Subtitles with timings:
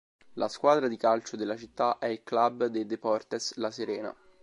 [0.33, 4.11] La squadra di calcio della città è il Club de Deportes La Serena.